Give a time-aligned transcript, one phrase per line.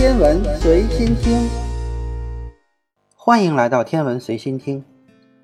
[0.00, 1.46] 天文随心听，
[3.14, 4.82] 欢迎来到天文随心听。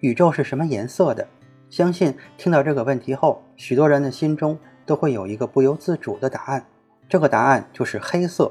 [0.00, 1.28] 宇宙是什么颜色的？
[1.68, 6.64] 相信听到这个问题后，许多人的心中都会有一个不由自主的答案，
[7.06, 8.50] 这个答案就是黑色。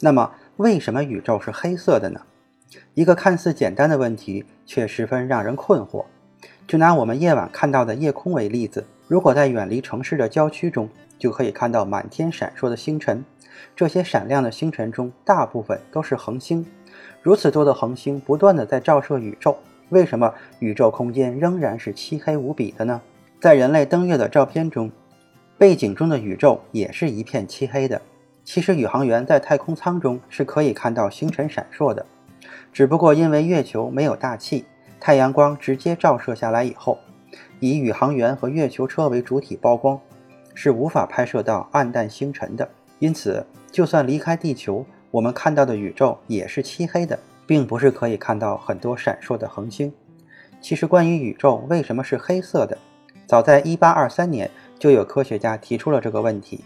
[0.00, 2.20] 那么，为什么宇宙是黑色的呢？
[2.94, 6.04] 一个看似简单的问题，却十分让人困惑。
[6.66, 10.88] 就拿我们夜晚看到的夜空为例子，如果在远离城市的郊区中，
[11.18, 13.24] 就可以看到满天闪烁的星辰。
[13.74, 16.66] 这些闪亮的星辰中，大部分都是恒星。
[17.22, 19.56] 如此多的恒星不断的在照射宇宙，
[19.90, 23.00] 为什么宇宙空间仍然是漆黑无比的呢？
[23.40, 24.90] 在人类登月的照片中，
[25.56, 28.00] 背景中的宇宙也是一片漆黑的。
[28.44, 32.04] 其实宇航员在太空舱中是可以看到星辰闪烁的，
[32.72, 34.64] 只不过因为月球没有大气。
[34.98, 36.98] 太阳光直接照射下来以后，
[37.60, 39.98] 以宇航员和月球车为主体曝光，
[40.54, 42.68] 是无法拍摄到暗淡星辰的。
[42.98, 49.92] 因此，就算离开地球，我们看到的宇宙也是漆黑的，并不是可以看到很多闪烁的恒星。
[50.60, 52.76] 其实，关于宇宙为什么是黑色的，
[53.26, 56.64] 早在1823年就有科学家提出了这个问题。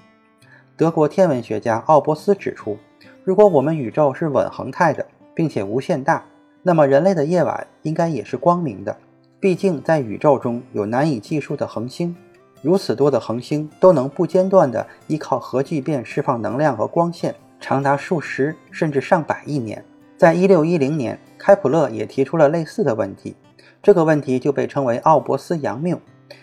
[0.77, 2.79] 德国天文学家奥伯斯指出，
[3.25, 6.25] 如果我们宇宙是稳恒态的，并且无限大。
[6.63, 8.97] 那么，人类的夜晚应该也是光明的。
[9.41, 12.15] 毕竟，在宇宙中有难以计数的恒星，
[12.61, 19.83] 如此多的恒星都能不间断地依靠核聚变释放能量和光线，长达数十甚至上百亿年。
[20.19, 23.35] 在一六一零年，开普勒也提出了类似的问题，
[23.83, 25.99] 这个问题就被称为奥伯斯扬谬。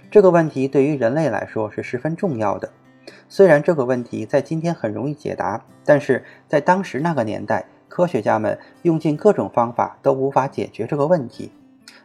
[0.10, 2.68] 这个问题对于人类来说是十分重要的。
[3.30, 7.64] 虽然这个问题在今天很容易解答，但是在当时那个年代。
[7.90, 11.52] 科学家们用尽各种方法都无法解决这个问题。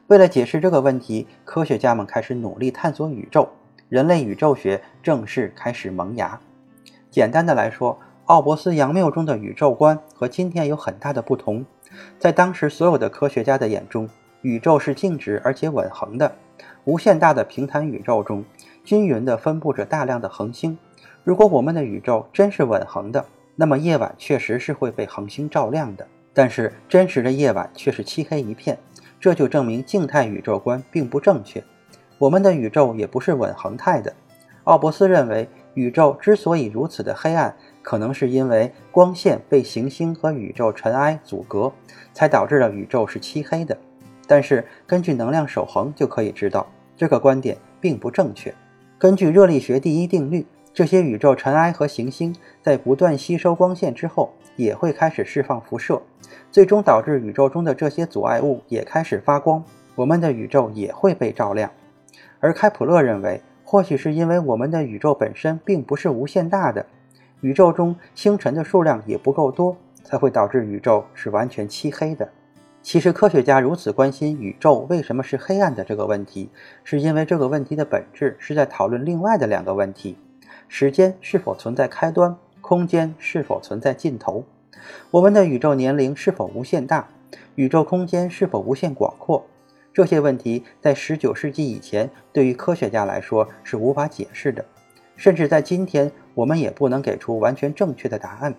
[0.06, 3.48] 为了解释这个问题，科学家们开始努力探索宇宙，
[3.88, 6.38] 人类宇宙学正式开始萌芽。
[7.10, 11.64] 简单的来说，奥伯斯扬谬中的宇宙观和今天有很大的不同。
[12.18, 14.08] 在当时所有的科学家的眼中，
[14.40, 16.34] 宇宙是静止而且稳恒的。
[16.84, 18.44] 无限大的平坦宇宙中，
[18.82, 20.76] 均匀地分布着大量的恒星。
[21.22, 28.78] 如果我们的宇宙真是稳恒的，那么夜晚确实是会被恒星照亮的，但是真实的夜晚却是漆黑一片，
[29.22, 31.62] 这就证明静态宇宙观并不正确。
[32.18, 34.12] 我们的宇宙也不是稳恒态的。
[34.64, 41.72] 奥伯斯认为，宇宙之所以如此的黑暗，可能是因为光线被行星和宇宙尘埃阻隔，
[42.12, 43.78] 才导致了宇宙是漆黑的。
[44.26, 46.66] 但是根据能量守恒就可以知道，
[46.96, 48.52] 这个观点并不正确。
[48.98, 50.44] 根据热力学第一定律。
[50.74, 56.00] 这些宇宙尘埃和行星在不断吸收光线之后，也会开始释放辐射，
[56.50, 59.62] 最终导致宇宙中的这些阻碍物也开始发光，
[59.94, 61.70] 我们的宇宙也会被照亮。
[62.40, 66.84] 而开普勒认为，或许是因为我们的宇宙本身并不是无限大的，
[67.40, 72.28] 宇宙中星辰的数量也不够多，才会导致宇宙是完全漆黑的。
[72.82, 76.50] 其实，科学家如此关心宇宙为什么是黑暗的这个问题，
[76.82, 80.18] 是因为这个问题的本质是在讨论另外的两个问题。
[80.66, 82.36] 时间是否存在开端？
[82.72, 84.44] 空间是否存在尽头？
[85.10, 87.06] 我们的宇宙年龄是否无限大？
[87.54, 89.44] 宇宙空间是否无限广阔？
[89.92, 94.64] 这些问题在19世纪以前，对于科学家来说是无法解释的。
[95.16, 98.54] 甚至在今天，我们也不能给出完全正确的答案。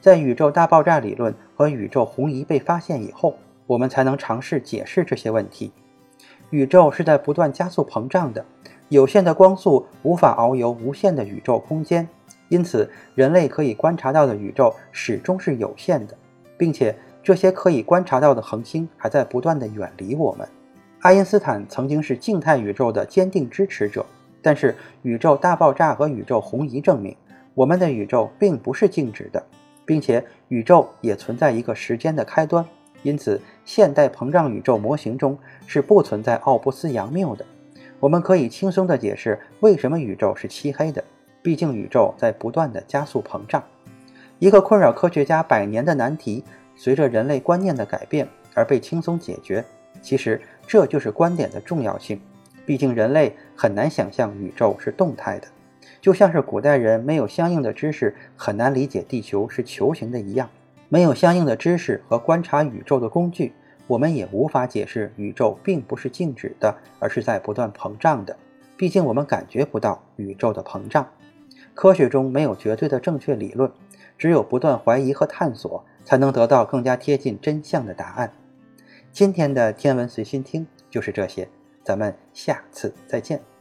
[0.00, 3.36] 在宇宙大爆炸理论和宇宙红移被发现以后，
[3.68, 5.70] 我们才能尝试解释这些问题。
[6.50, 8.44] 宇宙是在不断加速膨胀的。
[8.88, 12.06] 有限的光速无法遨游无限的宇宙空间，
[12.54, 16.16] 因此人类可以观察到的宇宙始终是有限的，
[16.56, 20.46] 并且这些可以观察到的恒星还在不断的远离我们。
[21.00, 24.06] 爱因斯坦曾经是静态宇宙的坚定支持者，
[24.40, 24.72] 但是
[25.02, 27.16] 宇宙大爆炸和宇宙红移证明，
[27.54, 29.44] 我们的宇宙并不是静止的，
[29.84, 32.64] 并且宇宙也存在一个时间的开端。
[33.02, 37.44] 因此，现代膨胀宇宙模型中是不存在奥布斯杨谬的。
[37.98, 41.02] 我们可以轻松地解释为什么宇宙是漆黑的，
[41.44, 43.62] 毕竟宇宙在不断的加速膨胀。
[44.38, 46.42] 一个困扰科学家百年的难题，
[46.74, 49.62] 随着人类观念的改变而被轻松解决。
[50.00, 52.18] 其实这就是观点的重要性。
[52.64, 55.46] 毕竟人类很难想象宇宙是动态的，
[56.00, 60.48] 就像是古代人没有相应的知识，很难理解地球是球形的一样。
[60.88, 63.52] 没有相应的知识和观察宇宙的工具。
[63.86, 68.34] 我们也无法解释宇宙并不是静止的，而是在不断膨胀的。
[68.78, 71.06] 毕竟我们感觉不到宇宙的膨胀。
[71.74, 73.70] 科学中没有绝对的正确理论，
[74.16, 78.32] 只有不断怀疑和探索，才能得到更加贴近真相的答案。
[79.12, 81.48] 今天的天文随心听就是这些，
[81.82, 83.53] 咱们下次再见。